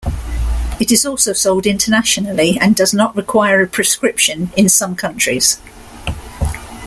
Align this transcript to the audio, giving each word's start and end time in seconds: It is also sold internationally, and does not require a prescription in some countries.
It 0.79 0.91
is 0.91 1.05
also 1.05 1.31
sold 1.31 1.67
internationally, 1.67 2.57
and 2.59 2.75
does 2.75 2.91
not 2.91 3.15
require 3.15 3.61
a 3.61 3.67
prescription 3.67 4.49
in 4.57 4.67
some 4.67 4.95
countries. 4.95 5.59